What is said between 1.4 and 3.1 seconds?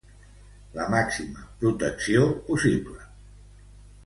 protecció possible.